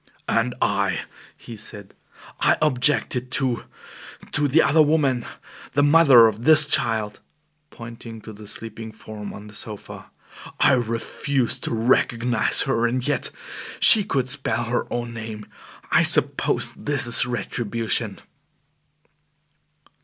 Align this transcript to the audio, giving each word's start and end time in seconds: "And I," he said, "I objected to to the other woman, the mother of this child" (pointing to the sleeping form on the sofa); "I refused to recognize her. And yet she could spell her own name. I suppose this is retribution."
"And 0.27 0.55
I," 0.63 1.01
he 1.37 1.55
said, 1.55 1.93
"I 2.39 2.57
objected 2.59 3.29
to 3.33 3.65
to 4.31 4.47
the 4.47 4.63
other 4.63 4.81
woman, 4.81 5.25
the 5.73 5.83
mother 5.83 6.25
of 6.25 6.43
this 6.43 6.65
child" 6.65 7.19
(pointing 7.69 8.19
to 8.21 8.33
the 8.33 8.47
sleeping 8.47 8.91
form 8.91 9.31
on 9.31 9.45
the 9.45 9.53
sofa); 9.53 10.09
"I 10.59 10.73
refused 10.73 11.63
to 11.65 11.71
recognize 11.75 12.63
her. 12.63 12.87
And 12.87 13.07
yet 13.07 13.29
she 13.79 14.03
could 14.03 14.27
spell 14.27 14.63
her 14.63 14.91
own 14.91 15.13
name. 15.13 15.45
I 15.91 16.01
suppose 16.01 16.73
this 16.73 17.05
is 17.05 17.27
retribution." 17.27 18.17